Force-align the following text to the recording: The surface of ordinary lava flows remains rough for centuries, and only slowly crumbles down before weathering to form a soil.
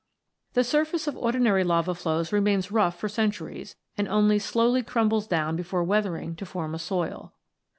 The 0.53 0.63
surface 0.63 1.05
of 1.05 1.15
ordinary 1.15 1.63
lava 1.63 1.93
flows 1.93 2.33
remains 2.33 2.71
rough 2.71 2.97
for 2.99 3.07
centuries, 3.07 3.75
and 3.95 4.07
only 4.07 4.39
slowly 4.39 4.81
crumbles 4.81 5.27
down 5.27 5.55
before 5.55 5.83
weathering 5.83 6.35
to 6.37 6.45
form 6.47 6.73
a 6.73 6.79
soil. 6.79 7.35